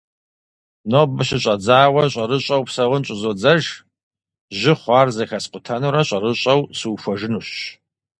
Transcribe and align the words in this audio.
Нобэ 0.89 1.23
щыщӏэдзауэ, 1.27 2.03
щӏэрыщӏэу 2.11 2.63
псэун 2.67 3.01
щӏызодзэж. 3.07 3.63
Жьы 4.59 4.73
хъуар 4.79 5.07
зэхэскъутэнурэ 5.15 6.01
щӏэрыщӏэу 6.07 6.61
сухуэжынущ. 6.77 7.49